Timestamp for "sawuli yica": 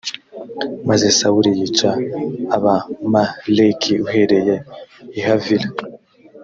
1.19-1.91